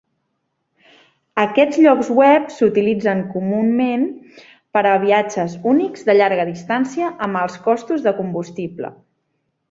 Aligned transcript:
Aquests 1.41 1.77
llocs 1.85 2.07
web 2.19 2.47
s'utilitzen 2.53 3.21
comunament 3.33 4.05
per 4.77 4.83
a 4.91 4.93
viatges 5.03 5.53
únics 5.73 6.07
de 6.07 6.15
llarga 6.17 6.47
distància 6.53 7.11
amb 7.27 7.41
alts 7.43 7.59
costos 7.69 8.07
de 8.09 8.15
combustible. 8.21 8.91